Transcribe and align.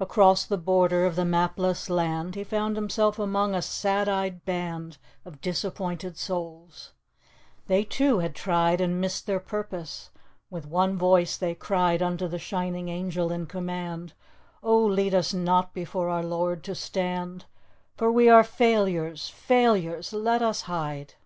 Across 0.00 0.46
the 0.46 0.56
border 0.56 1.04
of 1.04 1.16
the 1.16 1.24
mapless 1.26 1.90
land 1.90 2.34
He 2.34 2.44
found 2.44 2.76
himself 2.76 3.18
among 3.18 3.54
a 3.54 3.60
sad 3.60 4.08
eyed 4.08 4.42
band 4.46 4.96
Of 5.26 5.42
disappointed 5.42 6.16
souls; 6.16 6.94
they, 7.66 7.84
too, 7.84 8.20
had 8.20 8.34
tried 8.34 8.80
And 8.80 9.02
missed 9.02 9.26
their 9.26 9.38
purpose. 9.38 10.08
With 10.48 10.64
one 10.66 10.96
voice 10.96 11.36
they 11.36 11.54
cried 11.54 12.00
Unto 12.00 12.26
the 12.26 12.38
shining 12.38 12.88
Angel 12.88 13.30
in 13.30 13.44
command: 13.44 14.14
'Oh, 14.62 14.82
lead 14.82 15.14
us 15.14 15.34
not 15.34 15.74
before 15.74 16.08
our 16.08 16.24
Lord 16.24 16.64
to 16.64 16.74
stand, 16.74 17.44
For 17.98 18.10
we 18.10 18.30
are 18.30 18.42
failures, 18.42 19.28
failures! 19.28 20.14
Let 20.14 20.40
us 20.40 20.62
hide. 20.62 21.16